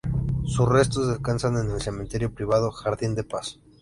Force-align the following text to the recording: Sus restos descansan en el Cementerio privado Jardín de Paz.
Sus 0.47 0.67
restos 0.67 1.09
descansan 1.09 1.57
en 1.63 1.69
el 1.69 1.79
Cementerio 1.79 2.33
privado 2.33 2.71
Jardín 2.71 3.13
de 3.13 3.23
Paz. 3.23 3.59